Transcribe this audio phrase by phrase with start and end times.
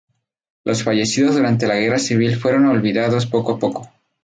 [0.63, 3.91] Los fallecidos durante la Guerra Civil fueron olvidados poco a poco.